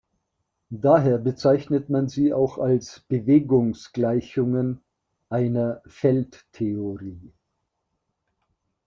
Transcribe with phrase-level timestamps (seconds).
[0.73, 4.81] Daher bezeichnet man sie auch als Bewegungsgleichungen
[5.29, 7.31] einer Feldtheorie.